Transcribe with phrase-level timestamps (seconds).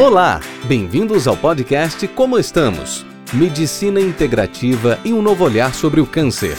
[0.00, 3.06] Olá, bem-vindos ao podcast Como Estamos?
[3.32, 6.56] Medicina integrativa e um novo olhar sobre o câncer.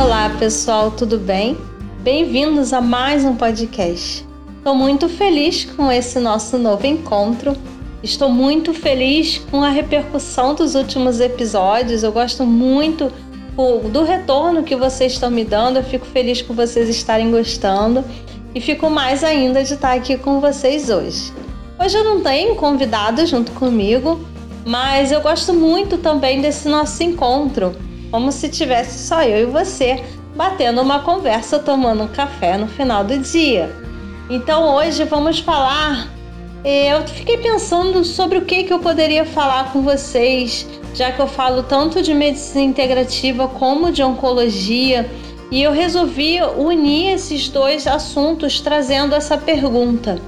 [0.00, 1.58] Olá pessoal, tudo bem?
[2.00, 4.24] Bem-vindos a mais um podcast.
[4.56, 7.56] Estou muito feliz com esse nosso novo encontro
[8.06, 12.04] Estou muito feliz com a repercussão dos últimos episódios.
[12.04, 13.10] Eu gosto muito
[13.90, 15.78] do retorno que vocês estão me dando.
[15.78, 18.04] Eu fico feliz por vocês estarem gostando
[18.54, 21.32] e fico mais ainda de estar aqui com vocês hoje.
[21.82, 24.24] Hoje eu não tenho convidado junto comigo,
[24.64, 27.74] mas eu gosto muito também desse nosso encontro,
[28.12, 30.00] como se tivesse só eu e você
[30.36, 33.68] batendo uma conversa, tomando um café no final do dia.
[34.30, 36.14] Então hoje vamos falar
[36.68, 41.28] eu fiquei pensando sobre o que, que eu poderia falar com vocês, já que eu
[41.28, 45.08] falo tanto de medicina integrativa como de oncologia,
[45.48, 50.20] e eu resolvi unir esses dois assuntos trazendo essa pergunta: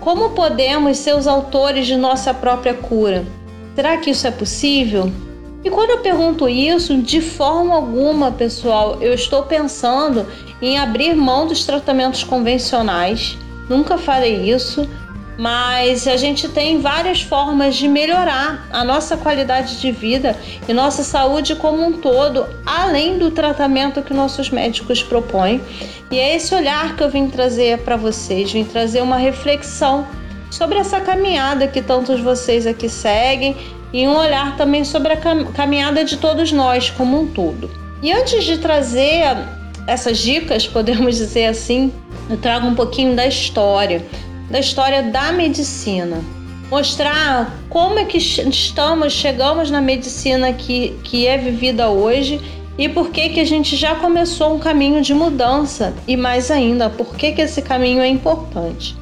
[0.00, 3.26] Como podemos ser os autores de nossa própria cura?
[3.74, 5.12] Será que isso é possível?
[5.62, 10.26] E quando eu pergunto isso, de forma alguma, pessoal, eu estou pensando
[10.62, 13.36] em abrir mão dos tratamentos convencionais.
[13.68, 14.88] Nunca farei isso
[15.36, 20.36] mas a gente tem várias formas de melhorar a nossa qualidade de vida
[20.68, 25.60] e nossa saúde como um todo, além do tratamento que nossos médicos propõem.
[26.10, 30.06] E é esse olhar que eu vim trazer para vocês, vim trazer uma reflexão
[30.50, 33.56] sobre essa caminhada que tantos vocês aqui seguem
[33.92, 37.70] e um olhar também sobre a caminhada de todos nós como um todo.
[38.02, 39.24] E antes de trazer
[39.86, 41.90] essas dicas, podemos dizer assim,
[42.28, 44.04] eu trago um pouquinho da história
[44.52, 46.22] da história da medicina.
[46.70, 52.38] Mostrar como é que estamos, chegamos na medicina que, que é vivida hoje
[52.76, 56.90] e por que, que a gente já começou um caminho de mudança e mais ainda,
[56.90, 58.94] por que, que esse caminho é importante.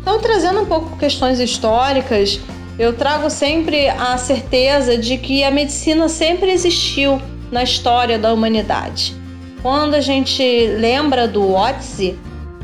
[0.00, 2.40] Então, trazendo um pouco questões históricas,
[2.78, 7.20] eu trago sempre a certeza de que a medicina sempre existiu
[7.50, 9.14] na história da humanidade.
[9.60, 10.42] Quando a gente
[10.78, 12.18] lembra do Otzi,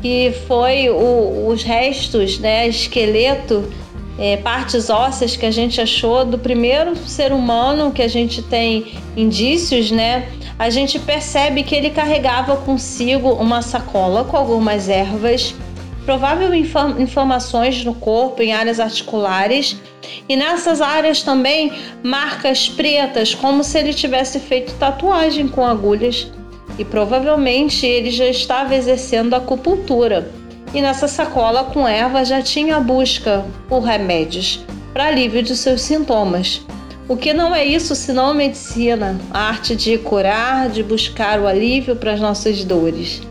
[0.05, 3.67] que foi o, os restos, né, esqueleto,
[4.19, 8.93] é, partes ósseas que a gente achou do primeiro ser humano que a gente tem
[9.17, 10.29] indícios, né?
[10.59, 15.55] A gente percebe que ele carregava consigo uma sacola com algumas ervas,
[16.05, 19.75] provável inflamações no corpo, em áreas articulares,
[20.29, 21.73] e nessas áreas também
[22.03, 26.31] marcas pretas, como se ele tivesse feito tatuagem com agulhas
[26.77, 30.31] e provavelmente ele já estava exercendo acupuntura.
[30.73, 35.81] E nessa sacola com erva já tinha a busca por remédios para alívio de seus
[35.81, 36.65] sintomas.
[37.07, 41.47] O que não é isso senão a medicina, a arte de curar, de buscar o
[41.47, 43.21] alívio para as nossas dores.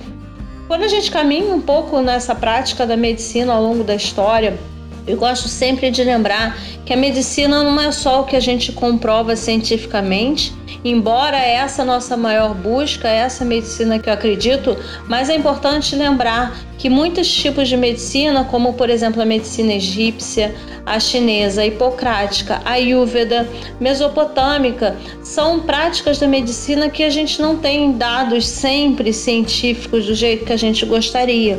[0.68, 4.58] Quando a gente caminha um pouco nessa prática da medicina ao longo da história,
[5.06, 8.72] eu gosto sempre de lembrar que a medicina não é só o que a gente
[8.72, 10.52] comprova cientificamente,
[10.84, 14.76] embora essa nossa maior busca, essa medicina que eu acredito,
[15.06, 20.54] mas é importante lembrar que muitos tipos de medicina, como por exemplo a medicina egípcia,
[20.86, 23.48] a chinesa, a hipocrática, a ayurveda,
[23.80, 30.44] mesopotâmica, são práticas da medicina que a gente não tem dados sempre científicos do jeito
[30.44, 31.58] que a gente gostaria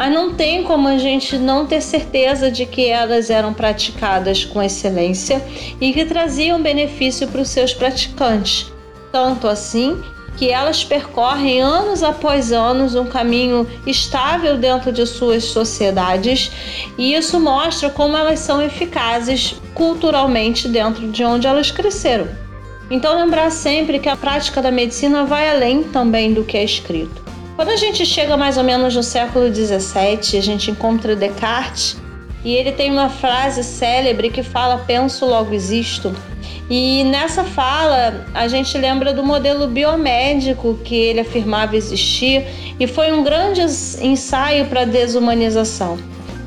[0.00, 4.62] mas não tem como a gente não ter certeza de que elas eram praticadas com
[4.62, 5.44] excelência
[5.78, 8.72] e que traziam benefício para os seus praticantes.
[9.12, 10.02] Tanto assim
[10.38, 16.50] que elas percorrem anos após anos um caminho estável dentro de suas sociedades,
[16.96, 22.26] e isso mostra como elas são eficazes culturalmente dentro de onde elas cresceram.
[22.90, 27.29] Então, lembrar sempre que a prática da medicina vai além também do que é escrito.
[27.56, 31.96] Quando a gente chega mais ou menos no século XVII, a gente encontra Descartes
[32.44, 36.14] e ele tem uma frase célebre que fala: Penso, logo existo.
[36.70, 42.46] E nessa fala a gente lembra do modelo biomédico que ele afirmava existir
[42.78, 43.60] e foi um grande
[44.00, 45.98] ensaio para a desumanização.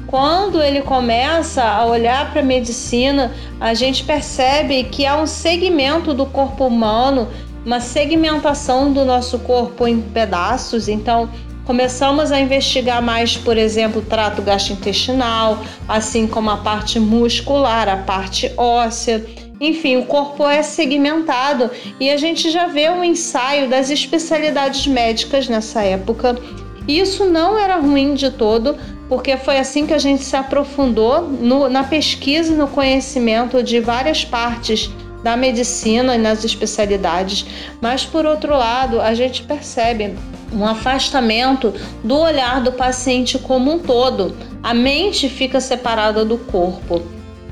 [0.08, 6.14] Quando ele começa a olhar para a medicina, a gente percebe que há um segmento
[6.14, 7.28] do corpo humano
[7.66, 10.88] uma segmentação do nosso corpo em pedaços.
[10.88, 11.30] Então,
[11.66, 17.98] começamos a investigar mais, por exemplo, o trato gastrointestinal, assim como a parte muscular, a
[17.98, 19.26] parte óssea.
[19.62, 21.70] Enfim, o corpo é segmentado
[22.00, 26.36] e a gente já vê um ensaio das especialidades médicas nessa época
[26.88, 28.76] isso não era ruim de todo,
[29.08, 34.26] porque foi assim que a gente se aprofundou no, na pesquisa no conhecimento de várias
[34.26, 34.90] partes
[35.24, 37.46] da medicina e nas especialidades.
[37.82, 40.16] Mas, por outro lado, a gente percebe
[40.54, 41.74] um afastamento
[42.04, 44.36] do olhar do paciente como um todo.
[44.62, 47.02] A mente fica separada do corpo.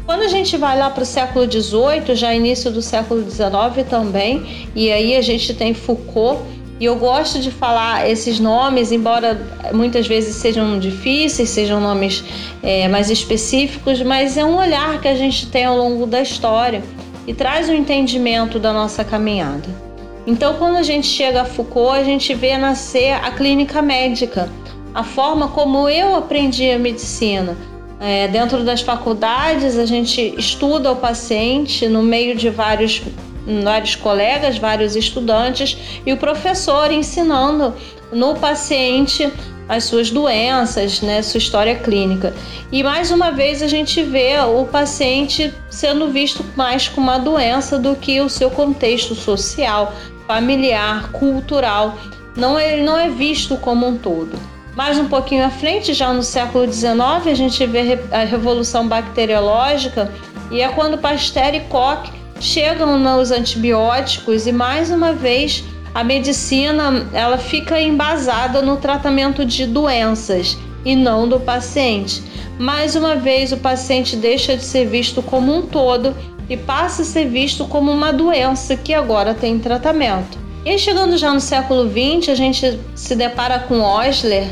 [0.06, 4.68] Quando a gente vai lá para o século XVIII, já início do século XIX também,
[4.76, 6.42] e aí a gente tem Foucault,
[6.80, 9.40] e eu gosto de falar esses nomes, embora
[9.72, 12.24] muitas vezes sejam difíceis, sejam nomes
[12.64, 16.82] é, mais específicos, mas é um olhar que a gente tem ao longo da história
[17.28, 19.70] e traz um entendimento da nossa caminhada.
[20.26, 24.50] Então, quando a gente chega a Foucault, a gente vê nascer a clínica médica,
[24.94, 27.58] a forma como eu aprendi a medicina.
[28.00, 33.02] É, dentro das faculdades, a gente estuda o paciente no meio de vários,
[33.64, 37.74] vários colegas, vários estudantes, e o professor ensinando
[38.12, 39.32] no paciente
[39.72, 42.34] as suas doenças, né, sua história clínica.
[42.74, 47.80] E mais uma vez a gente vê o paciente sendo visto mais como uma doença
[47.80, 49.94] do que o seu contexto social,
[50.28, 51.98] familiar, cultural.
[52.36, 54.38] Não é, ele não é visto como um todo.
[54.76, 60.12] Mais um pouquinho à frente, já no século XIX, a gente vê a revolução bacteriológica
[60.52, 67.08] e é quando Pasteur e Koch chegam nos antibióticos e mais uma vez a medicina
[67.14, 72.24] ela fica embasada no tratamento de doenças e não do paciente.
[72.58, 76.16] Mais uma vez, o paciente deixa de ser visto como um todo
[76.50, 80.38] e passa a ser visto como uma doença que agora tem tratamento.
[80.66, 84.48] E chegando já no século XX, a gente se depara com Osler,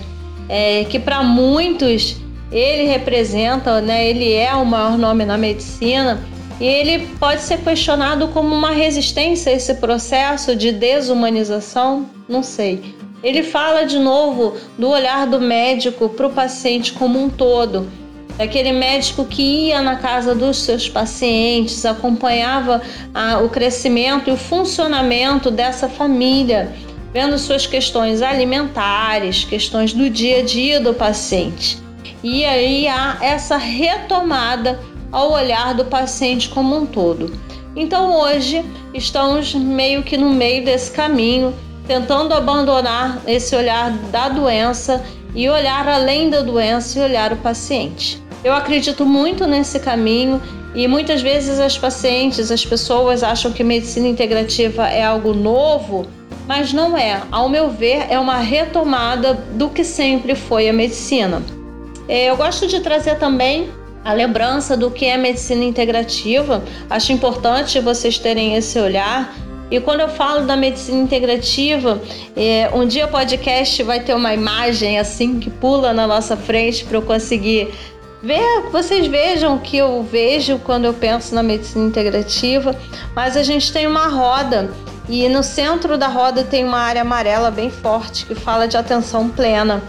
[0.48, 2.18] é, que para muitos
[2.52, 6.20] ele representa, né, ele é o maior nome na medicina
[6.60, 12.10] e ele pode ser questionado como uma resistência a esse processo de desumanização?
[12.28, 12.96] Não sei.
[13.24, 17.88] Ele fala de novo do olhar do médico para o paciente como um todo.
[18.38, 22.82] Daquele médico que ia na casa dos seus pacientes, acompanhava
[23.14, 26.74] a, o crescimento e o funcionamento dessa família,
[27.14, 31.78] vendo suas questões alimentares, questões do dia a dia do paciente.
[32.24, 34.80] E aí há essa retomada
[35.12, 37.32] ao olhar do paciente como um todo.
[37.76, 41.54] Então hoje estamos meio que no meio desse caminho,
[41.88, 45.04] tentando abandonar esse olhar da doença
[45.34, 48.22] e olhar além da doença e olhar o paciente.
[48.44, 50.42] Eu acredito muito nesse caminho
[50.74, 56.06] e muitas vezes as pacientes, as pessoas acham que medicina integrativa é algo novo,
[56.48, 57.22] mas não é.
[57.32, 61.42] Ao meu ver, é uma retomada do que sempre foi a medicina.
[62.08, 63.70] É, eu gosto de trazer também
[64.04, 66.64] a lembrança do que é medicina integrativa.
[66.90, 69.34] Acho importante vocês terem esse olhar.
[69.72, 72.02] E quando eu falo da medicina integrativa,
[72.36, 76.84] é, um dia o podcast vai ter uma imagem assim que pula na nossa frente
[76.86, 77.72] para eu conseguir
[78.22, 82.76] ver, vocês vejam o que eu vejo quando eu penso na medicina integrativa.
[83.16, 84.72] Mas a gente tem uma roda
[85.10, 89.28] e no centro da roda tem uma área amarela bem forte que fala de atenção
[89.28, 89.82] plena.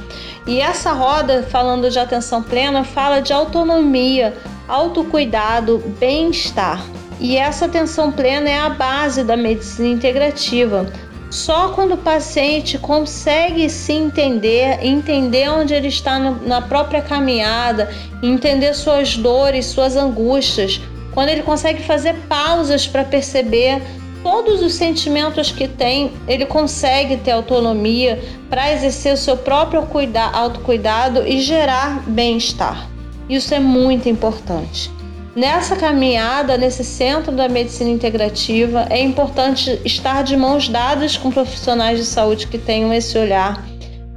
[0.46, 4.34] E essa roda, falando de atenção plena, fala de autonomia,
[4.66, 6.82] autocuidado, bem-estar.
[7.20, 10.90] E essa atenção plena é a base da medicina integrativa.
[11.28, 17.90] Só quando o paciente consegue se entender, entender onde ele está na própria caminhada,
[18.22, 20.80] entender suas dores, suas angústias,
[21.12, 23.82] quando ele consegue fazer pausas para perceber
[24.22, 30.22] todos os sentimentos que tem, ele consegue ter autonomia para exercer o seu próprio cuida
[30.22, 32.88] autocuidado e gerar bem-estar.
[33.28, 34.90] Isso é muito importante.
[35.34, 41.98] Nessa caminhada, nesse centro da medicina integrativa, é importante estar de mãos dadas com profissionais
[41.98, 43.64] de saúde que tenham esse olhar,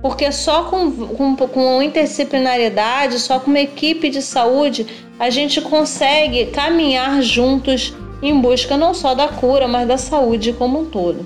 [0.02, 4.88] porque só com, com, com interdisciplinaridade, só com uma equipe de saúde,
[5.20, 7.94] a gente consegue caminhar juntos
[8.30, 11.26] em busca não só da cura, mas da saúde como um todo.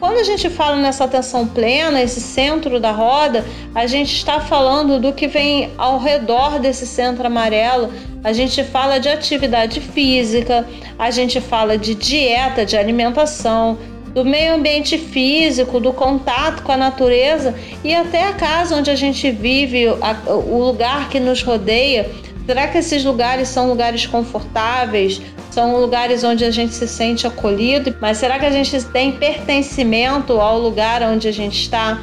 [0.00, 3.44] Quando a gente fala nessa atenção plena, esse centro da roda,
[3.74, 7.92] a gente está falando do que vem ao redor desse centro amarelo.
[8.24, 10.66] A gente fala de atividade física,
[10.98, 13.76] a gente fala de dieta, de alimentação,
[14.14, 18.96] do meio ambiente físico, do contato com a natureza e até a casa onde a
[18.96, 22.10] gente vive, o lugar que nos rodeia.
[22.46, 25.20] Será que esses lugares são lugares confortáveis?
[25.50, 30.40] São lugares onde a gente se sente acolhido, mas será que a gente tem pertencimento
[30.40, 32.00] ao lugar onde a gente está?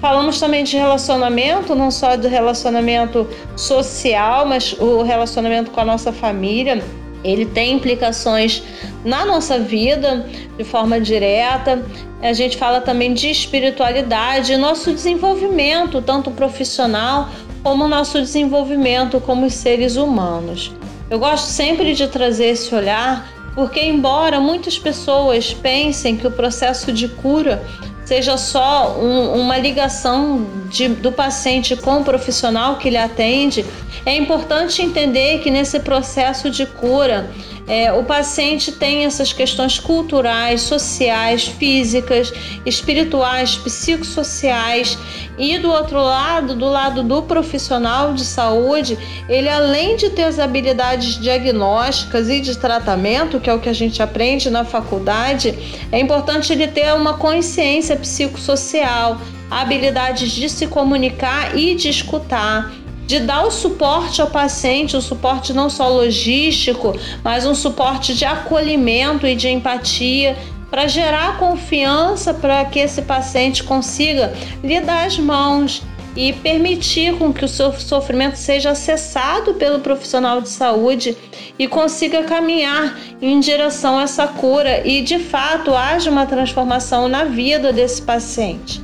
[0.00, 6.10] Falamos também de relacionamento, não só do relacionamento social, mas o relacionamento com a nossa
[6.10, 6.82] família.
[7.22, 8.62] Ele tem implicações
[9.04, 11.84] na nossa vida de forma direta.
[12.22, 17.28] a gente fala também de espiritualidade, nosso desenvolvimento, tanto profissional
[17.62, 20.72] como nosso desenvolvimento como seres humanos.
[21.10, 26.92] Eu gosto sempre de trazer esse olhar porque, embora muitas pessoas pensem que o processo
[26.92, 27.62] de cura
[28.04, 33.66] seja só um, uma ligação de, do paciente com o profissional que lhe atende,
[34.06, 37.28] é importante entender que nesse processo de cura
[37.66, 42.32] é, o paciente tem essas questões culturais, sociais, físicas,
[42.66, 44.98] espirituais, psicossociais.
[45.38, 48.98] E do outro lado, do lado do profissional de saúde,
[49.28, 53.72] ele além de ter as habilidades diagnósticas e de tratamento, que é o que a
[53.72, 55.56] gente aprende na faculdade,
[55.90, 62.72] é importante ele ter uma consciência psicossocial, habilidades de se comunicar e de escutar
[63.10, 68.24] de dar o suporte ao paciente, o suporte não só logístico, mas um suporte de
[68.24, 70.36] acolhimento e de empatia
[70.70, 75.82] para gerar confiança para que esse paciente consiga lhe dar as mãos
[76.14, 81.16] e permitir com que o seu sofrimento seja acessado pelo profissional de saúde
[81.58, 87.24] e consiga caminhar em direção a essa cura e de fato haja uma transformação na
[87.24, 88.80] vida desse paciente.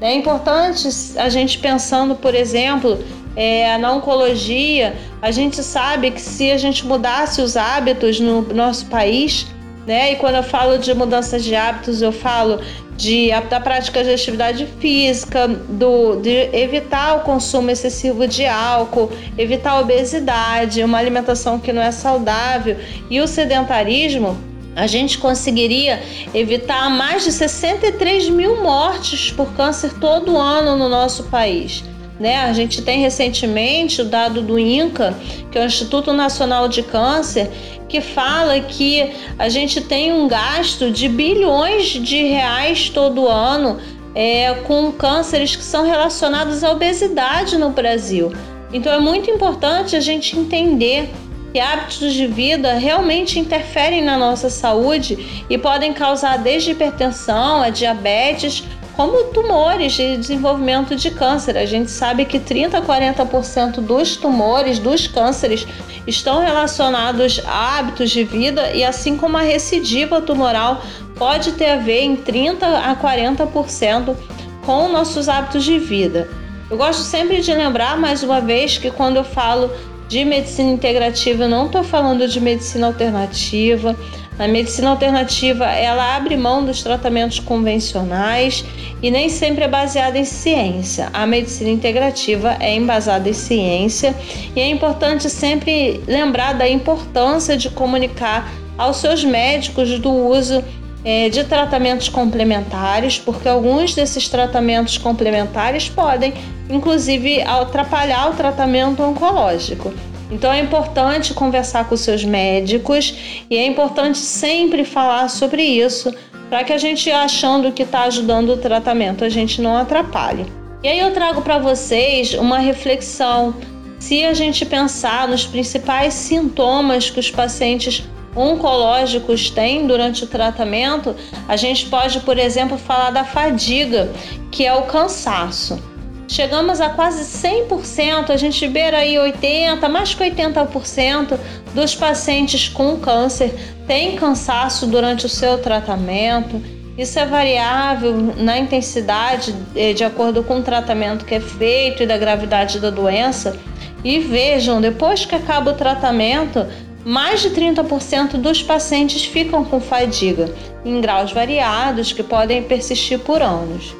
[0.00, 2.98] É importante a gente pensando, por exemplo,
[3.36, 8.86] é, na oncologia, a gente sabe que se a gente mudasse os hábitos no nosso
[8.86, 9.46] país,
[9.86, 10.12] né?
[10.12, 12.60] E quando eu falo de mudanças de hábitos, eu falo
[12.96, 19.72] de, da prática de atividade física, do, de evitar o consumo excessivo de álcool, evitar
[19.72, 22.76] a obesidade, uma alimentação que não é saudável
[23.10, 24.36] e o sedentarismo,
[24.74, 26.02] a gente conseguiria
[26.34, 31.82] evitar mais de 63 mil mortes por câncer todo ano no nosso país.
[32.18, 32.36] Né?
[32.36, 35.14] A gente tem recentemente o dado do INCA,
[35.50, 37.50] que é o Instituto Nacional de Câncer,
[37.88, 43.78] que fala que a gente tem um gasto de bilhões de reais todo ano
[44.14, 48.32] é, com cânceres que são relacionados à obesidade no Brasil.
[48.72, 51.10] Então é muito importante a gente entender
[51.52, 57.70] que hábitos de vida realmente interferem na nossa saúde e podem causar desde hipertensão a
[57.70, 58.64] diabetes
[58.96, 61.56] como tumores de desenvolvimento de câncer.
[61.58, 65.66] A gente sabe que 30 a 40% dos tumores, dos cânceres,
[66.06, 70.82] estão relacionados a hábitos de vida e assim como a recidiva tumoral
[71.16, 74.16] pode ter a ver em 30 a 40%
[74.64, 76.28] com nossos hábitos de vida.
[76.70, 79.70] Eu gosto sempre de lembrar mais uma vez que quando eu falo
[80.08, 83.96] de medicina integrativa, eu não estou falando de medicina alternativa.
[84.38, 88.64] A medicina alternativa ela abre mão dos tratamentos convencionais
[89.02, 91.08] e nem sempre é baseada em ciência.
[91.12, 94.14] A medicina integrativa é embasada em ciência
[94.54, 100.62] e é importante sempre lembrar da importância de comunicar aos seus médicos do uso
[101.02, 106.34] é, de tratamentos complementares, porque alguns desses tratamentos complementares podem,
[106.68, 109.94] inclusive, atrapalhar o tratamento oncológico.
[110.30, 116.12] Então é importante conversar com seus médicos e é importante sempre falar sobre isso
[116.48, 120.46] para que a gente achando que está ajudando o tratamento a gente não atrapalhe.
[120.82, 123.54] E aí eu trago para vocês uma reflexão.
[123.98, 128.04] Se a gente pensar nos principais sintomas que os pacientes
[128.36, 131.16] oncológicos têm durante o tratamento,
[131.48, 134.12] a gente pode, por exemplo, falar da fadiga,
[134.50, 135.82] que é o cansaço.
[136.28, 141.38] Chegamos a quase 100%, a gente beira aí 80, mais que 80%
[141.72, 143.54] dos pacientes com câncer
[143.86, 146.60] têm cansaço durante o seu tratamento.
[146.98, 152.06] Isso é variável na intensidade eh, de acordo com o tratamento que é feito e
[152.06, 153.56] da gravidade da doença.
[154.02, 156.66] E vejam, depois que acaba o tratamento,
[157.04, 160.52] mais de 30% dos pacientes ficam com fadiga,
[160.84, 163.94] em graus variados que podem persistir por anos.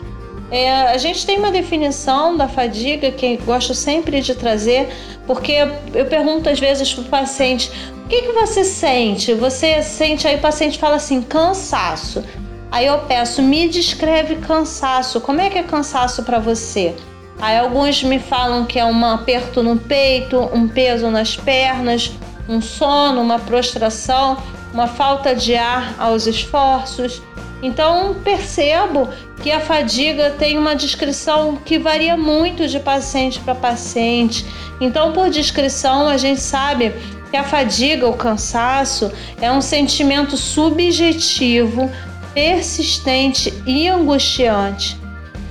[0.50, 4.88] É, a gente tem uma definição da fadiga que gosto sempre de trazer,
[5.26, 5.52] porque
[5.92, 7.70] eu pergunto às vezes para o paciente:
[8.04, 9.34] o que, que você sente?
[9.34, 12.22] Você sente aí o paciente fala assim, cansaço.
[12.70, 15.20] Aí eu peço, me descreve cansaço.
[15.20, 16.94] Como é que é cansaço para você?
[17.40, 22.12] Aí alguns me falam que é um aperto no peito, um peso nas pernas,
[22.48, 24.38] um sono, uma prostração,
[24.72, 27.20] uma falta de ar aos esforços.
[27.62, 29.08] Então percebo
[29.42, 34.44] que a fadiga tem uma descrição que varia muito de paciente para paciente.
[34.80, 36.92] Então, por descrição, a gente sabe
[37.30, 39.10] que a fadiga, o cansaço,
[39.40, 41.90] é um sentimento subjetivo,
[42.34, 44.98] persistente e angustiante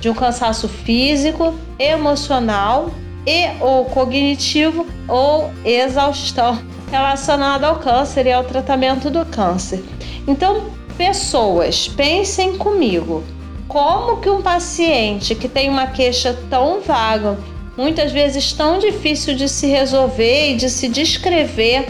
[0.00, 2.92] de um cansaço físico, emocional
[3.26, 9.82] e ou cognitivo ou exaustão relacionado ao câncer e ao tratamento do câncer.
[10.28, 13.22] Então, Pessoas, pensem comigo.
[13.68, 17.38] Como que um paciente que tem uma queixa tão vaga,
[17.76, 21.86] muitas vezes tão difícil de se resolver e de se descrever,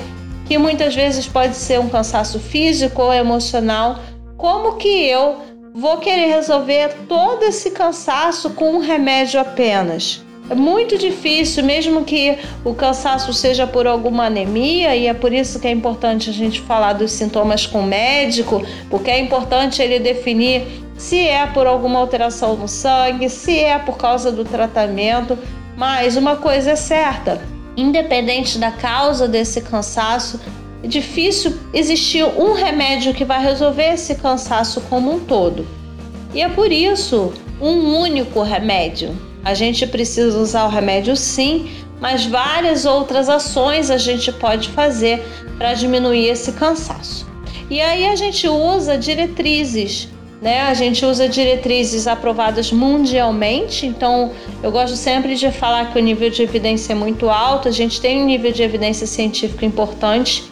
[0.47, 4.01] que muitas vezes pode ser um cansaço físico ou emocional,
[4.37, 5.37] como que eu
[5.73, 10.26] vou querer resolver todo esse cansaço com um remédio apenas?
[10.49, 15.59] É muito difícil, mesmo que o cansaço seja por alguma anemia, e é por isso
[15.59, 19.99] que é importante a gente falar dos sintomas com o médico, porque é importante ele
[19.99, 20.63] definir
[20.97, 25.37] se é por alguma alteração no sangue, se é por causa do tratamento.
[25.77, 27.41] Mas uma coisa é certa:
[27.77, 30.41] independente da causa desse cansaço,
[30.83, 35.67] é difícil existir um remédio que vai resolver esse cansaço como um todo.
[36.33, 39.26] E é por isso um único remédio.
[39.47, 45.25] A gente precisa usar o remédio sim, mas várias outras ações a gente pode fazer
[45.57, 47.25] para diminuir esse cansaço.
[47.71, 50.09] E aí a gente usa diretrizes
[50.41, 50.63] né?
[50.63, 56.29] A gente usa diretrizes aprovadas mundialmente, então eu gosto sempre de falar que o nível
[56.29, 60.45] de evidência é muito alto, a gente tem um nível de evidência científica importante.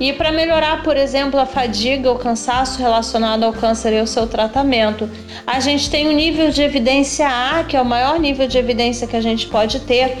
[0.00, 4.26] E para melhorar, por exemplo, a fadiga, o cansaço relacionado ao câncer e ao seu
[4.26, 5.08] tratamento,
[5.46, 9.06] a gente tem um nível de evidência A, que é o maior nível de evidência
[9.06, 10.18] que a gente pode ter,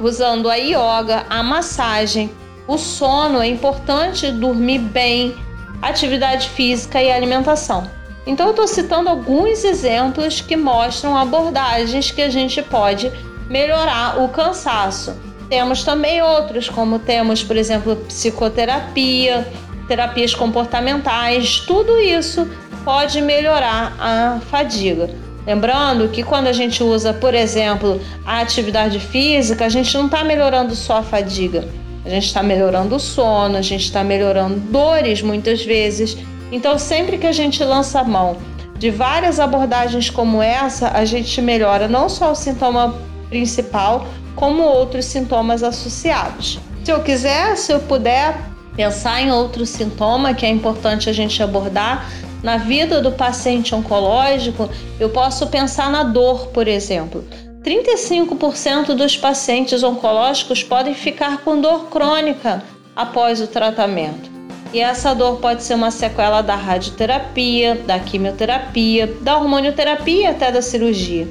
[0.00, 2.30] usando a yoga, a massagem,
[2.66, 5.34] o sono, é importante dormir bem,
[5.80, 7.97] atividade física e alimentação.
[8.28, 13.10] Então, eu estou citando alguns exemplos que mostram abordagens que a gente pode
[13.48, 15.16] melhorar o cansaço.
[15.48, 19.48] Temos também outros, como temos, por exemplo, psicoterapia,
[19.88, 22.46] terapias comportamentais, tudo isso
[22.84, 25.08] pode melhorar a fadiga.
[25.46, 30.22] Lembrando que quando a gente usa, por exemplo, a atividade física, a gente não está
[30.22, 31.66] melhorando só a fadiga,
[32.04, 36.18] a gente está melhorando o sono, a gente está melhorando dores muitas vezes
[36.50, 38.36] então, sempre que a gente lança a mão
[38.78, 42.94] de várias abordagens como essa, a gente melhora não só o sintoma
[43.28, 46.60] principal, como outros sintomas associados.
[46.84, 48.38] Se eu quiser, se eu puder
[48.76, 52.08] pensar em outro sintoma que é importante a gente abordar
[52.42, 54.70] na vida do paciente oncológico,
[55.00, 57.24] eu posso pensar na dor, por exemplo.
[57.64, 62.62] 35% dos pacientes oncológicos podem ficar com dor crônica
[62.94, 64.37] após o tratamento.
[64.72, 70.60] E essa dor pode ser uma sequela da radioterapia, da quimioterapia, da hormonioterapia até da
[70.60, 71.26] cirurgia.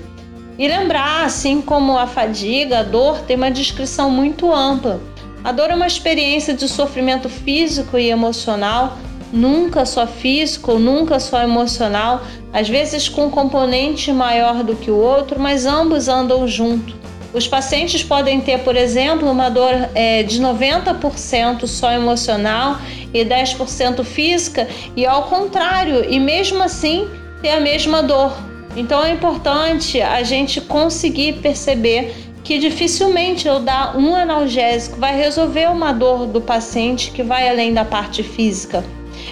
[0.58, 5.00] E lembrar, assim como a fadiga, a dor tem uma descrição muito ampla.
[5.44, 8.98] A dor é uma experiência de sofrimento físico e emocional,
[9.32, 14.98] nunca só físico, nunca só emocional, às vezes com um componente maior do que o
[14.98, 16.96] outro, mas ambos andam junto.
[17.34, 22.78] Os pacientes podem ter, por exemplo, uma dor é, de 90% só emocional
[23.14, 27.08] e 10% física, e ao contrário, e mesmo assim
[27.42, 28.36] ter a mesma dor.
[28.76, 32.14] Então é importante a gente conseguir perceber
[32.44, 37.74] que dificilmente eu dar um analgésico vai resolver uma dor do paciente que vai além
[37.74, 38.86] da parte física.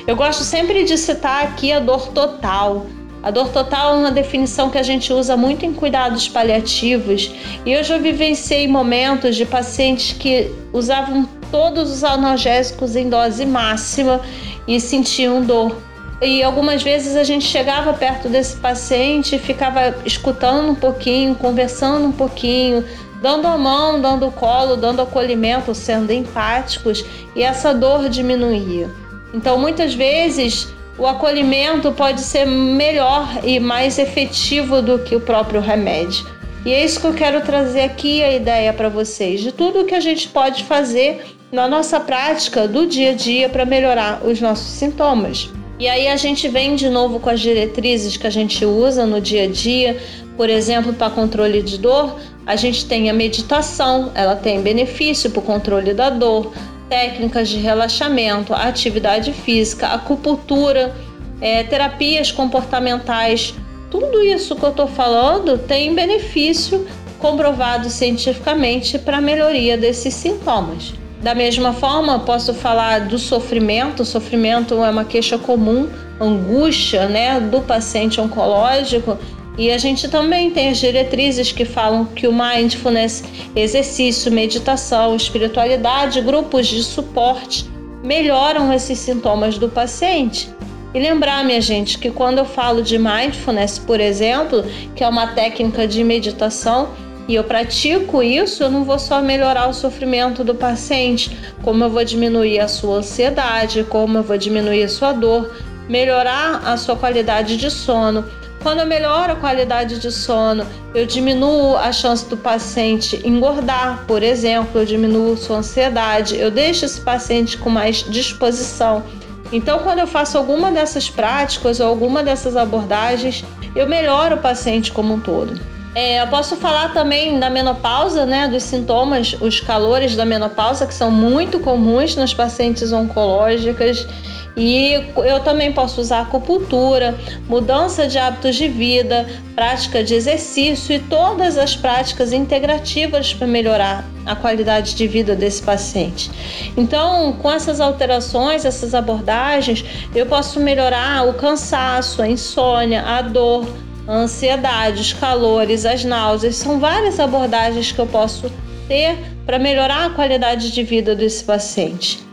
[0.05, 2.86] Eu gosto sempre de citar aqui a dor total.
[3.25, 7.31] A dor total é uma definição que a gente usa muito em cuidados paliativos
[7.65, 14.21] e eu já vivenciei momentos de pacientes que usavam todos os analgésicos em dose máxima
[14.67, 15.75] e sentiam dor.
[16.21, 22.11] E algumas vezes a gente chegava perto desse paciente, ficava escutando um pouquinho, conversando um
[22.11, 22.85] pouquinho,
[23.23, 27.03] dando a mão, dando o colo, dando acolhimento, sendo empáticos,
[27.35, 28.88] e essa dor diminuía.
[29.33, 35.60] Então, muitas vezes, o acolhimento pode ser melhor e mais efetivo do que o próprio
[35.60, 36.25] remédio.
[36.65, 39.93] E é isso que eu quero trazer aqui a ideia para vocês de tudo que
[39.93, 44.67] a gente pode fazer na nossa prática do dia a dia para melhorar os nossos
[44.67, 45.49] sintomas.
[45.77, 49.19] E aí a gente vem de novo com as diretrizes que a gente usa no
[49.19, 49.97] dia a dia,
[50.38, 55.39] por exemplo, para controle de dor, a gente tem a meditação, ela tem benefício para
[55.39, 56.53] o controle da dor
[56.89, 60.95] técnicas de relaxamento, atividade física, acupuntura,
[61.41, 63.53] é, terapias comportamentais,
[63.89, 66.85] tudo isso que eu estou falando tem benefício
[67.19, 70.93] comprovado cientificamente para a melhoria desses sintomas.
[71.21, 74.03] Da mesma forma, posso falar do sofrimento.
[74.03, 79.17] O sofrimento é uma queixa comum, angústia, né, do paciente oncológico
[79.57, 83.23] e a gente também tem as diretrizes que falam que o mindfulness,
[83.55, 87.65] exercício, meditação, espiritualidade, grupos de suporte
[88.03, 90.49] melhoram esses sintomas do paciente.
[90.93, 94.63] E lembrar, minha gente, que quando eu falo de mindfulness, por exemplo,
[94.95, 96.89] que é uma técnica de meditação,
[97.27, 101.89] e eu pratico isso, eu não vou só melhorar o sofrimento do paciente, como eu
[101.89, 105.51] vou diminuir a sua ansiedade, como eu vou diminuir a sua dor,
[105.89, 108.23] melhorar a sua qualidade de sono.
[108.65, 114.23] Quando eu melhoro a qualidade de sono, eu diminuo a chance do paciente engordar, por
[114.23, 119.04] exemplo, eu diminuo sua ansiedade, eu deixo esse paciente com mais disposição.
[119.51, 124.91] Então, quando eu faço alguma dessas práticas ou alguma dessas abordagens, eu melhoro o paciente
[124.91, 125.62] como um todo.
[125.93, 130.93] É, eu posso falar também da menopausa, né, dos sintomas, os calores da menopausa, que
[130.95, 134.08] são muito comuns nas pacientes oncológicas.
[134.57, 134.93] E
[135.25, 141.57] eu também posso usar acupuntura, mudança de hábitos de vida, prática de exercício e todas
[141.57, 146.31] as práticas integrativas para melhorar a qualidade de vida desse paciente.
[146.77, 149.83] Então, com essas alterações, essas abordagens,
[150.15, 153.67] eu posso melhorar o cansaço, a insônia, a dor,
[154.07, 156.55] a ansiedade, os calores, as náuseas.
[156.55, 158.49] São várias abordagens que eu posso
[158.87, 162.24] ter para melhorar a qualidade de vida desse paciente.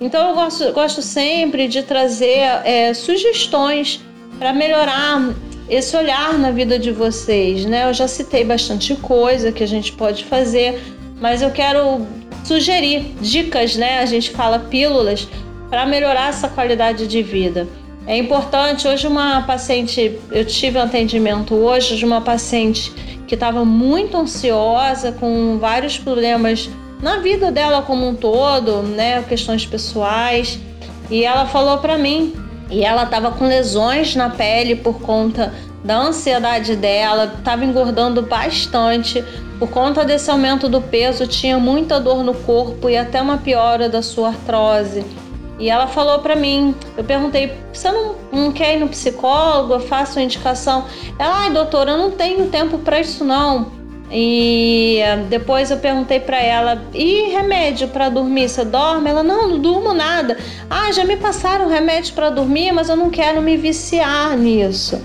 [0.00, 4.00] Então eu gosto, gosto sempre de trazer é, sugestões
[4.38, 5.34] para melhorar
[5.68, 7.88] esse olhar na vida de vocês, né?
[7.88, 10.80] Eu já citei bastante coisa que a gente pode fazer,
[11.20, 12.06] mas eu quero
[12.44, 13.98] sugerir dicas, né?
[14.00, 15.28] A gente fala pílulas
[15.68, 17.68] para melhorar essa qualidade de vida.
[18.06, 22.90] É importante, hoje uma paciente, eu tive um atendimento hoje de uma paciente
[23.28, 26.68] que estava muito ansiosa, com vários problemas
[27.02, 30.58] na vida dela como um todo, né, questões pessoais.
[31.10, 32.34] E ela falou para mim,
[32.70, 35.52] e ela estava com lesões na pele por conta
[35.84, 39.24] da ansiedade dela, estava engordando bastante
[39.58, 43.88] por conta desse aumento do peso, tinha muita dor no corpo e até uma piora
[43.88, 45.04] da sua artrose.
[45.58, 49.74] E ela falou para mim, eu perguntei, você não, não quer ir no psicólogo?
[49.74, 50.86] Eu faço uma indicação.
[51.18, 53.79] Ela, ai doutora, eu não tenho tempo para isso não.
[54.12, 58.48] E depois eu perguntei para ela: "E remédio para dormir?
[58.48, 60.36] Você dorme?" Ela: "Não, não durmo nada."
[60.68, 65.00] "Ah, já me passaram remédio para dormir, mas eu não quero me viciar nisso."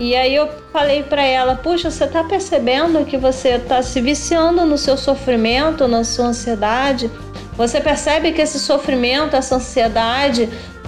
[0.00, 4.64] E aí eu falei para ela: "Puxa, você tá percebendo que você tá se viciando
[4.64, 7.10] no seu sofrimento, na sua ansiedade?"
[7.56, 10.46] Você percebe que esse sofrimento, essa ansiedade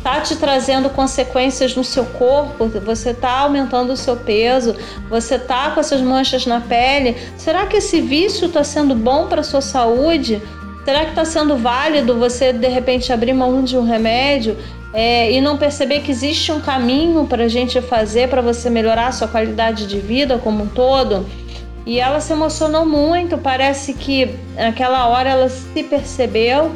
[0.09, 4.75] tá te trazendo consequências no seu corpo, você tá aumentando o seu peso,
[5.11, 7.15] você tá com essas manchas na pele.
[7.37, 10.41] Será que esse vício está sendo bom para sua saúde?
[10.83, 14.57] Será que está sendo válido você de repente abrir mão de um remédio
[14.95, 19.09] é, e não perceber que existe um caminho para a gente fazer para você melhorar
[19.09, 21.27] a sua qualidade de vida como um todo?
[21.89, 26.71] E ela se emocionou muito, parece que naquela hora ela se percebeu.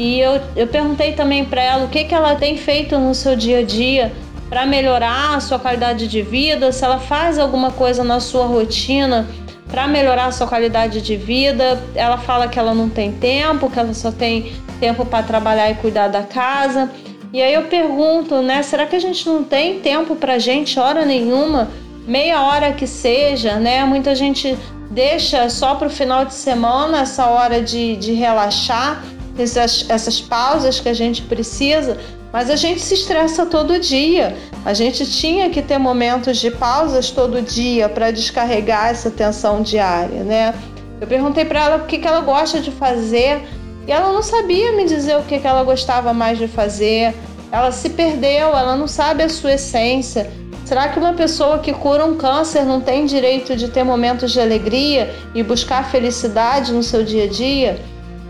[0.00, 3.36] E eu, eu perguntei também para ela o que, que ela tem feito no seu
[3.36, 4.10] dia a dia
[4.48, 9.26] para melhorar a sua qualidade de vida, se ela faz alguma coisa na sua rotina
[9.68, 11.78] para melhorar a sua qualidade de vida.
[11.94, 15.74] Ela fala que ela não tem tempo, que ela só tem tempo para trabalhar e
[15.74, 16.90] cuidar da casa.
[17.30, 21.04] E aí eu pergunto, né, será que a gente não tem tempo para gente hora
[21.04, 21.68] nenhuma?
[22.06, 23.84] meia hora que seja, né?
[23.84, 24.56] Muita gente
[24.90, 29.04] deixa só para o final de semana essa hora de, de relaxar,
[29.42, 31.98] essas, essas pausas que a gente precisa,
[32.32, 34.36] mas a gente se estressa todo dia.
[34.64, 40.22] A gente tinha que ter momentos de pausas todo dia para descarregar essa tensão diária,
[40.22, 40.54] né?
[41.00, 43.42] Eu perguntei para ela o que, que ela gosta de fazer
[43.86, 47.14] e ela não sabia me dizer o que, que ela gostava mais de fazer.
[47.50, 50.30] Ela se perdeu, ela não sabe a sua essência.
[50.64, 54.40] Será que uma pessoa que cura um câncer não tem direito de ter momentos de
[54.40, 57.80] alegria e buscar felicidade no seu dia a dia?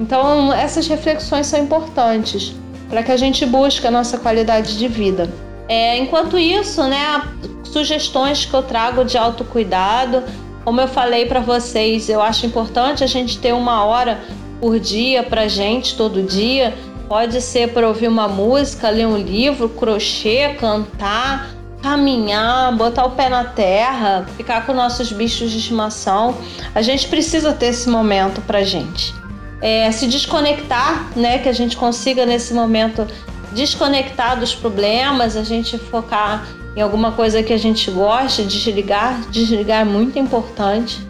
[0.00, 2.54] Então, essas reflexões são importantes
[2.88, 5.30] para que a gente busque a nossa qualidade de vida.
[5.68, 7.22] É, enquanto isso, né,
[7.62, 10.24] sugestões que eu trago de autocuidado,
[10.64, 14.18] como eu falei para vocês, eu acho importante a gente ter uma hora
[14.58, 16.74] por dia para gente, todo dia.
[17.06, 21.50] Pode ser para ouvir uma música, ler um livro, crochê, cantar,
[21.82, 26.36] caminhar, botar o pé na terra, ficar com nossos bichos de estimação.
[26.74, 29.12] A gente precisa ter esse momento pra gente.
[29.60, 31.38] É, se desconectar, né?
[31.38, 33.06] Que a gente consiga nesse momento
[33.52, 36.46] desconectar dos problemas, a gente focar
[36.76, 41.06] em alguma coisa que a gente goste, desligar, desligar é muito importante.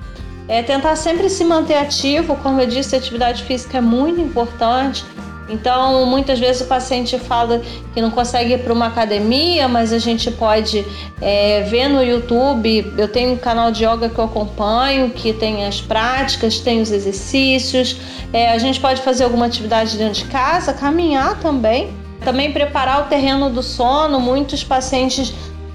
[0.48, 5.04] É tentar sempre se manter ativo, como eu disse, a atividade física é muito importante.
[5.50, 7.60] Então, muitas vezes o paciente fala
[7.92, 10.86] que não consegue ir para uma academia, mas a gente pode
[11.20, 12.92] é, ver no YouTube.
[12.96, 16.90] Eu tenho um canal de yoga que eu acompanho, que tem as práticas, tem os
[16.90, 17.96] exercícios.
[18.32, 21.92] É, a gente pode fazer alguma atividade dentro de casa, caminhar também.
[22.24, 24.20] Também preparar o terreno do sono.
[24.20, 25.32] Muitos pacientes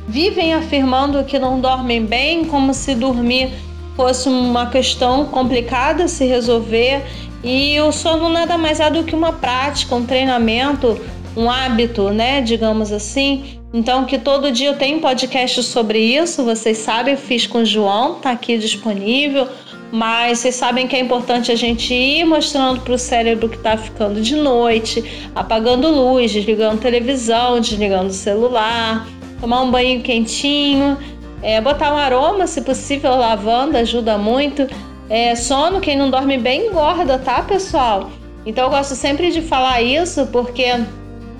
[0.07, 3.51] vivem afirmando que não dormem bem, como se dormir
[3.95, 7.03] fosse uma questão complicada se resolver.
[7.47, 10.99] E o sono nada mais é do que uma prática, um treinamento,
[11.38, 13.60] um hábito, né, digamos assim.
[13.71, 18.15] Então, que todo dia eu tenho podcast sobre isso, vocês sabem, fiz com o João,
[18.15, 19.47] tá aqui disponível.
[19.91, 23.77] Mas vocês sabem que é importante a gente ir mostrando para o cérebro que está
[23.77, 29.08] ficando de noite, apagando luz, desligando televisão, desligando o celular,
[29.39, 30.97] tomar um banho quentinho,
[31.43, 34.67] é, botar um aroma, se possível, lavanda, ajuda muito.
[35.10, 38.10] É, sono, quem não dorme bem engorda, tá, pessoal?
[38.46, 40.65] Então eu gosto sempre de falar isso porque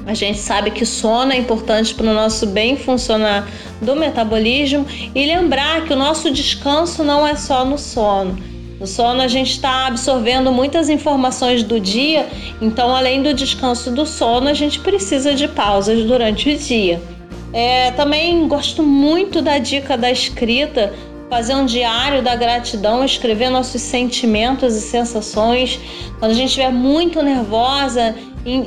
[0.06, 3.47] a gente sabe que sono é importante para o nosso bem funcionar
[3.82, 8.38] do metabolismo e lembrar que o nosso descanso não é só no sono.
[8.80, 12.28] No sono a gente está absorvendo muitas informações do dia,
[12.62, 17.01] então além do descanso do sono, a gente precisa de pausas durante o dia.
[17.54, 20.93] É, também gosto muito da dica da escrita,
[21.35, 25.77] fazer um diário da gratidão, escrever nossos sentimentos e sensações.
[26.17, 28.15] Quando a gente estiver muito nervosa,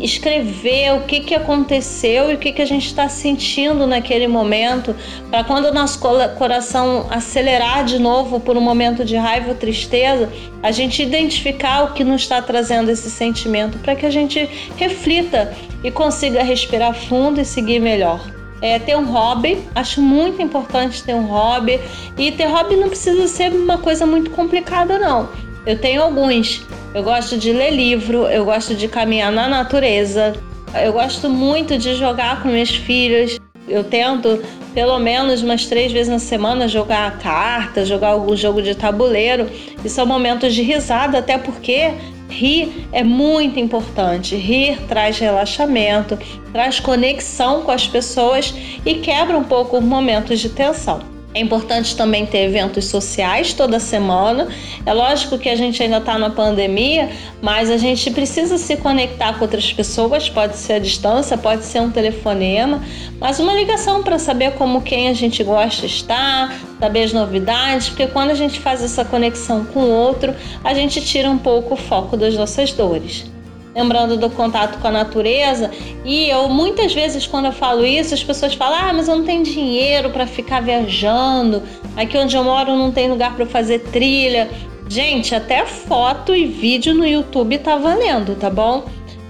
[0.03, 4.95] escrever o que, que aconteceu e o que, que a gente está sentindo naquele momento,
[5.31, 5.99] para quando o nosso
[6.37, 10.31] coração acelerar de novo por um momento de raiva ou tristeza,
[10.63, 15.57] a gente identificar o que nos está trazendo esse sentimento, para que a gente reflita
[15.83, 18.38] e consiga respirar fundo e seguir melhor.
[18.61, 21.81] É, ter um hobby, acho muito importante ter um hobby.
[22.17, 25.29] E ter hobby não precisa ser uma coisa muito complicada, não.
[25.65, 26.63] Eu tenho alguns.
[26.95, 30.35] Eu gosto de ler livro, eu gosto de caminhar na natureza,
[30.83, 33.39] eu gosto muito de jogar com meus filhos.
[33.69, 34.43] Eu tento
[34.73, 39.49] pelo menos umas três vezes na semana jogar carta, jogar algum jogo de tabuleiro.
[39.85, 41.93] E são momentos de risada, até porque
[42.29, 44.37] rir é muito importante.
[44.37, 46.19] Rir traz relaxamento,
[46.53, 51.18] traz conexão com as pessoas e quebra um pouco os momentos de tensão.
[51.35, 54.49] É importante também ter eventos sociais toda semana.
[54.87, 57.11] É lógico que a gente ainda está na pandemia,
[57.43, 60.31] mas a gente precisa se conectar com outras pessoas.
[60.31, 62.83] Pode ser a distância, pode ser um telefonema,
[63.21, 68.07] mas uma ligação para saber como quem a gente gosta está, saber as novidades, porque
[68.07, 71.77] quando a gente faz essa conexão com o outro, a gente tira um pouco o
[71.77, 73.38] foco das nossas dores
[73.79, 75.71] lembrando do contato com a natureza.
[76.05, 79.25] E eu muitas vezes quando eu falo isso, as pessoas falam: "Ah, mas eu não
[79.25, 81.63] tenho dinheiro para ficar viajando.
[81.97, 84.49] Aqui onde eu moro não tem lugar para fazer trilha".
[84.89, 88.85] Gente, até foto e vídeo no YouTube tá valendo, tá bom?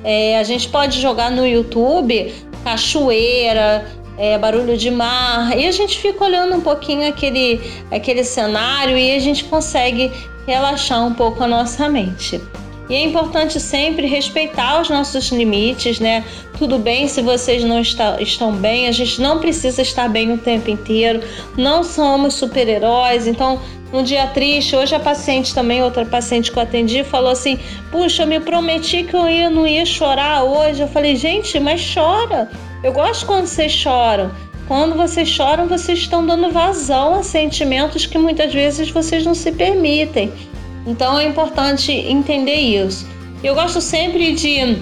[0.04, 2.32] É, a gente pode jogar no YouTube
[2.62, 3.84] cachoeira,
[4.16, 9.14] é, barulho de mar, e a gente fica olhando um pouquinho aquele, aquele cenário e
[9.14, 10.12] a gente consegue
[10.46, 12.40] relaxar um pouco a nossa mente.
[12.88, 16.24] E é importante sempre respeitar os nossos limites, né?
[16.58, 20.38] Tudo bem se vocês não está, estão bem, a gente não precisa estar bem o
[20.38, 21.20] tempo inteiro,
[21.56, 23.60] não somos super-heróis, então
[23.92, 27.58] um dia triste, hoje a paciente também, outra paciente que eu atendi, falou assim:
[27.90, 30.82] Puxa, eu me prometi que eu ia, não ia chorar hoje.
[30.82, 32.50] Eu falei: Gente, mas chora.
[32.84, 34.30] Eu gosto quando vocês choram.
[34.66, 39.50] Quando vocês choram, vocês estão dando vazão a sentimentos que muitas vezes vocês não se
[39.52, 40.30] permitem.
[40.88, 43.06] Então é importante entender isso.
[43.44, 44.78] Eu gosto sempre de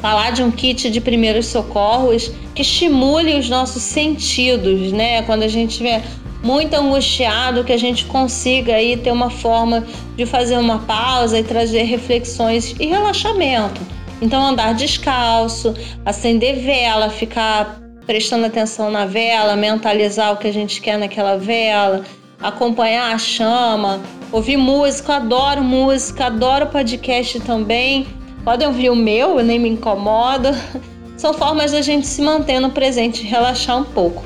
[0.00, 5.22] falar de um kit de primeiros socorros que estimule os nossos sentidos, né?
[5.22, 6.04] Quando a gente estiver
[6.44, 9.84] muito angustiado, que a gente consiga aí ter uma forma
[10.16, 13.80] de fazer uma pausa e trazer reflexões e relaxamento.
[14.22, 20.80] Então andar descalço, acender vela, ficar prestando atenção na vela, mentalizar o que a gente
[20.80, 22.04] quer naquela vela,
[22.40, 24.00] acompanhar a chama,
[24.32, 28.06] ouvir música, adoro música, adoro podcast também.
[28.44, 30.48] Podem ouvir o meu, eu nem me incomodo.
[31.16, 34.24] São formas da gente se manter no presente relaxar um pouco.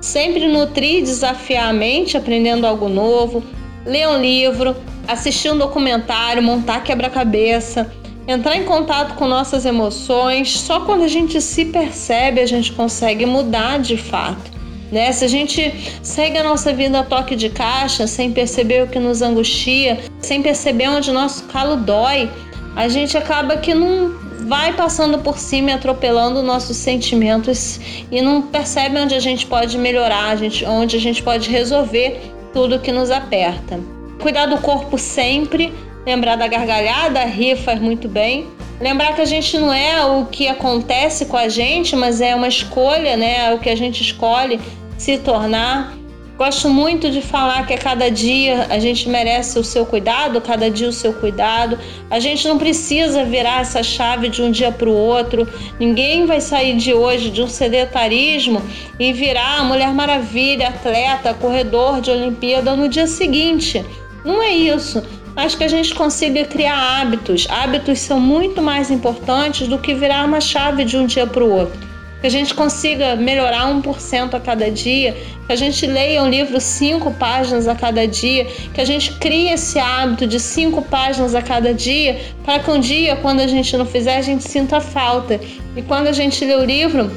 [0.00, 3.42] Sempre nutrir, desafiar a mente, aprendendo algo novo,
[3.84, 4.74] ler um livro,
[5.06, 7.92] assistir um documentário, montar quebra-cabeça,
[8.26, 10.58] entrar em contato com nossas emoções.
[10.58, 14.59] Só quando a gente se percebe, a gente consegue mudar de fato.
[14.90, 15.12] Né?
[15.12, 15.72] Se a gente
[16.02, 20.42] segue a nossa vida a toque de caixa, sem perceber o que nos angustia, sem
[20.42, 22.28] perceber onde nosso calo dói,
[22.74, 24.12] a gente acaba que não
[24.46, 29.78] vai passando por cima e atropelando nossos sentimentos e não percebe onde a gente pode
[29.78, 32.20] melhorar, onde a gente pode resolver
[32.52, 33.78] tudo que nos aperta.
[34.20, 35.72] Cuidar do corpo sempre,
[36.04, 38.48] lembrar da gargalhada, rir faz muito bem.
[38.80, 42.48] Lembrar que a gente não é o que acontece com a gente, mas é uma
[42.48, 43.50] escolha, né?
[43.50, 44.58] É o que a gente escolhe
[45.00, 45.94] se tornar.
[46.36, 50.70] Gosto muito de falar que a cada dia a gente merece o seu cuidado, cada
[50.70, 51.78] dia o seu cuidado.
[52.10, 55.48] A gente não precisa virar essa chave de um dia para o outro.
[55.78, 58.62] Ninguém vai sair de hoje de um sedentarismo
[58.98, 63.84] e virar Mulher Maravilha, atleta, corredor de Olimpíada no dia seguinte.
[64.24, 65.02] Não é isso.
[65.34, 67.46] Acho que a gente consiga criar hábitos.
[67.50, 71.50] Hábitos são muito mais importantes do que virar uma chave de um dia para o
[71.50, 71.89] outro.
[72.20, 76.60] Que a gente consiga melhorar 1% a cada dia, que a gente leia um livro
[76.60, 81.42] cinco páginas a cada dia, que a gente crie esse hábito de cinco páginas a
[81.42, 85.40] cada dia, para que um dia, quando a gente não fizer, a gente sinta falta.
[85.74, 87.10] E quando a gente lê o livro,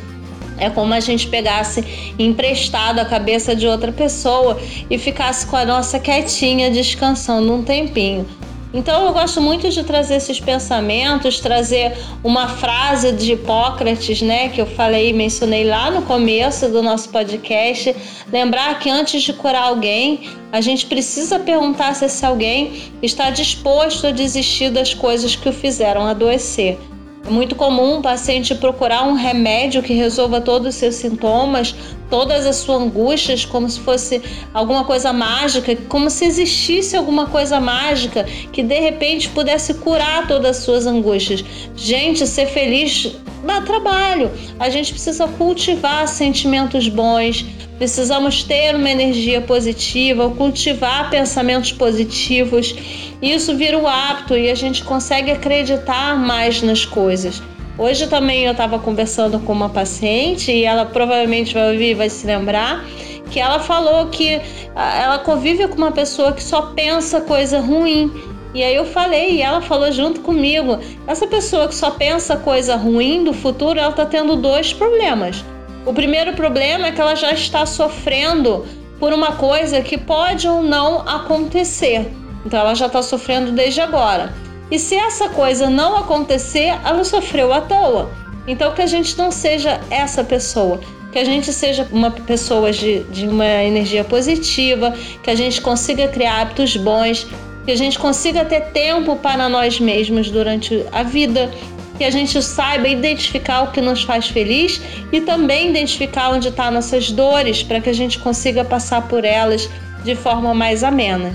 [0.58, 5.66] é como a gente pegasse emprestado a cabeça de outra pessoa e ficasse com a
[5.66, 8.26] nossa quietinha descansando um tempinho.
[8.73, 14.59] Então eu gosto muito de trazer esses pensamentos, trazer uma frase de Hipócrates, né, que
[14.59, 17.95] eu falei, mencionei lá no começo do nosso podcast,
[18.31, 24.07] lembrar que antes de curar alguém, a gente precisa perguntar se esse alguém está disposto
[24.07, 26.79] a desistir das coisas que o fizeram adoecer.
[27.25, 31.73] É muito comum o paciente procurar um remédio que resolva todos os seus sintomas,
[32.13, 34.21] todas as suas angústias, como se fosse
[34.54, 40.58] alguma coisa mágica, como se existisse alguma coisa mágica que de repente pudesse curar todas
[40.58, 41.43] as suas angústias.
[41.76, 44.30] Gente, ser feliz dá trabalho.
[44.60, 47.43] A gente precisa cultivar sentimentos bons,
[47.80, 52.76] precisamos ter uma energia positiva, cultivar pensamentos positivos.
[53.23, 57.41] Isso vira o hábito e a gente consegue acreditar mais nas coisas.
[57.77, 62.25] Hoje também eu estava conversando com uma paciente e ela provavelmente vai ouvir, vai se
[62.25, 62.86] lembrar
[63.31, 64.39] que ela falou que
[64.75, 68.12] ela convive com uma pessoa que só pensa coisa ruim.
[68.53, 72.75] E aí eu falei, e ela falou junto comigo, essa pessoa que só pensa coisa
[72.75, 75.43] ruim do futuro, ela está tendo dois problemas.
[75.83, 78.63] O primeiro problema é que ela já está sofrendo
[78.99, 82.07] por uma coisa que pode ou não acontecer.
[82.45, 84.31] Então ela já está sofrendo desde agora.
[84.71, 88.12] E se essa coisa não acontecer, ela sofreu à toa.
[88.47, 90.80] Então que a gente não seja essa pessoa,
[91.12, 96.08] que a gente seja uma pessoa de, de uma energia positiva, que a gente consiga
[96.08, 97.28] criar hábitos bons,
[97.65, 101.49] que a gente consiga ter tempo para nós mesmos durante a vida,
[101.97, 106.65] que a gente saiba identificar o que nos faz feliz e também identificar onde estão
[106.65, 109.69] tá nossas dores para que a gente consiga passar por elas
[110.04, 111.34] de forma mais amena.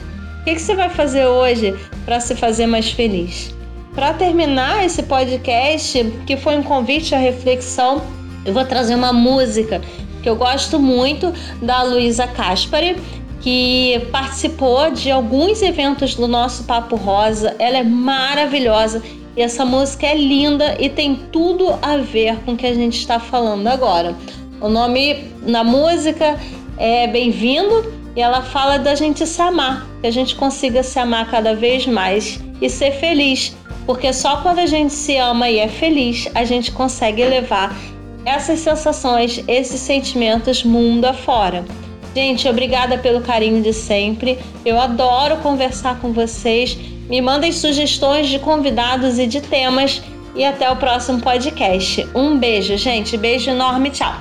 [0.48, 1.74] Que, que você vai fazer hoje
[2.06, 3.54] para se fazer mais feliz?
[3.94, 8.00] Para terminar esse podcast, que foi um convite à reflexão,
[8.46, 9.78] eu vou trazer uma música
[10.22, 12.96] que eu gosto muito da Luísa Caspari
[13.42, 17.54] que participou de alguns eventos do nosso Papo Rosa.
[17.58, 19.02] Ela é maravilhosa
[19.36, 22.98] e essa música é linda e tem tudo a ver com o que a gente
[22.98, 24.16] está falando agora.
[24.62, 26.38] O nome na música
[26.78, 31.30] é Bem-vindo e ela fala da gente se amar, que a gente consiga se amar
[31.30, 35.68] cada vez mais e ser feliz, porque só quando a gente se ama e é
[35.68, 37.78] feliz a gente consegue levar
[38.24, 41.64] essas sensações, esses sentimentos mundo afora.
[42.12, 44.36] Gente, obrigada pelo carinho de sempre.
[44.64, 46.76] Eu adoro conversar com vocês.
[47.08, 50.02] Me mandem sugestões de convidados e de temas.
[50.34, 52.08] E até o próximo podcast.
[52.16, 53.16] Um beijo, gente.
[53.16, 53.90] Beijo enorme.
[53.90, 54.14] Tchau.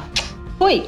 [0.59, 0.85] Fui!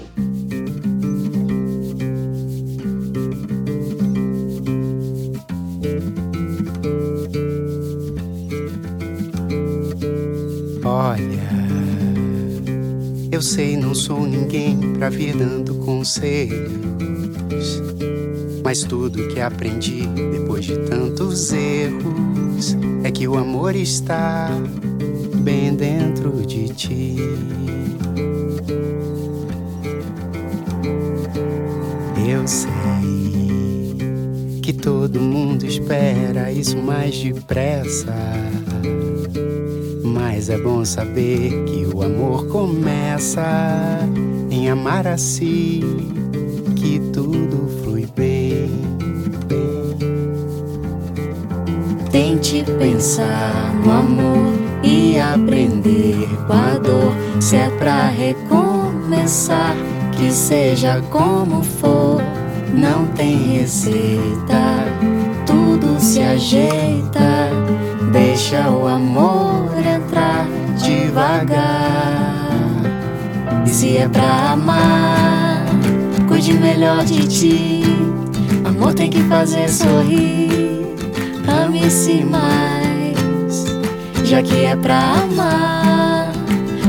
[13.40, 16.70] Eu sei, não sou ninguém pra vir dando conselho
[18.62, 24.50] mas tudo que aprendi depois de tantos erros é que o amor está
[25.36, 27.16] bem dentro de ti.
[32.30, 32.70] Eu sei
[34.62, 38.14] que todo mundo espera isso mais depressa.
[40.14, 44.00] Mas é bom saber que o amor começa
[44.50, 45.84] em amar a si,
[46.76, 48.72] que tudo flui bem,
[49.46, 49.98] bem.
[52.12, 57.14] Tente pensar no amor e aprender com a dor.
[57.40, 59.76] Se é pra recomeçar,
[60.14, 62.20] que seja como for,
[62.74, 64.86] não tem receita,
[65.46, 67.30] tudo se ajeita.
[68.12, 69.29] Deixa o amor
[73.80, 75.64] se é pra amar,
[76.28, 77.82] cuide melhor de ti.
[78.66, 80.84] Amor tem que fazer sorrir,
[81.48, 83.16] ame-se mais.
[84.26, 86.30] Já que é pra amar,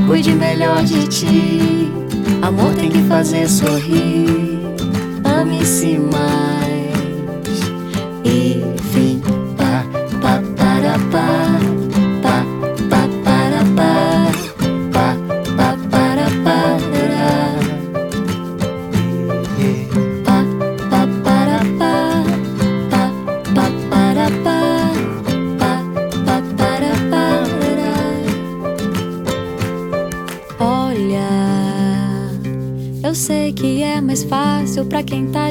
[0.09, 1.93] cuide melhor de ti.
[2.43, 4.59] Amor tem que fazer sorrir,
[5.23, 7.61] ame-se mais.
[8.25, 9.23] E fim,
[9.57, 9.85] pá,
[10.21, 11.80] pá, para, pá.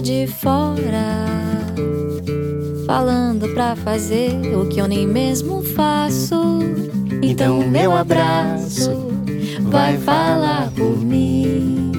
[0.10, 1.28] De fora.
[2.88, 6.62] Falando pra fazer o que eu nem mesmo faço.
[7.22, 8.90] Então, meu abraço
[9.66, 11.92] vai falar por mim.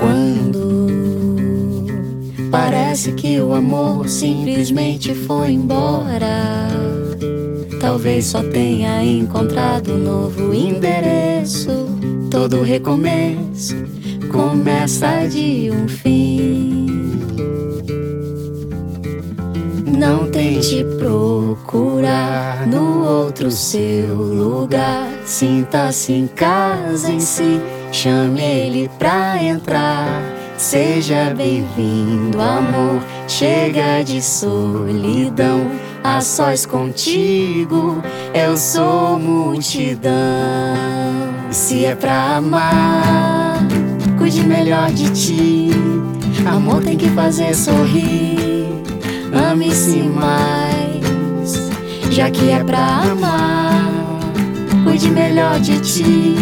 [0.00, 0.88] Quando
[2.50, 6.66] parece que o amor simplesmente foi embora.
[7.80, 11.89] Talvez só tenha encontrado um novo endereço.
[12.40, 13.76] Todo recomeço
[14.32, 16.86] começa de um fim.
[19.84, 25.06] Não tente procurar no outro seu lugar.
[25.26, 27.60] Sinta-se em casa em si.
[27.92, 30.22] Chame ele pra entrar.
[30.56, 33.02] Seja bem-vindo, amor.
[33.28, 35.70] Chega de solidão.
[36.02, 40.10] A sós contigo, eu sou multidão.
[41.50, 43.58] Se é pra amar,
[44.18, 45.70] cuide melhor de ti.
[46.46, 48.66] Amor tem que fazer sorrir.
[49.50, 51.70] Ame-se mais,
[52.10, 53.90] já que é pra amar.
[54.84, 56.34] Cuide melhor de ti.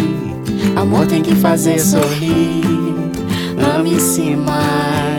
[0.75, 2.63] Amor tem que fazer sorrir.
[3.75, 5.18] Ame-se mais.